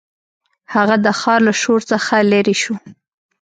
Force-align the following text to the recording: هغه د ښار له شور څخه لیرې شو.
هغه 0.73 0.95
د 1.05 1.07
ښار 1.19 1.39
له 1.47 1.53
شور 1.61 1.79
څخه 1.91 2.13
لیرې 2.31 2.55
شو. 2.61 2.75